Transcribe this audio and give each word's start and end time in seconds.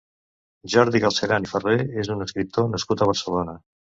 Jordi 0.75 1.01
Galceran 1.03 1.45
i 1.49 1.51
Ferrer 1.51 1.75
és 2.05 2.11
un 2.15 2.27
escriptor 2.27 2.67
nascut 2.77 3.03
a 3.03 3.09
Barcelona. 3.13 3.55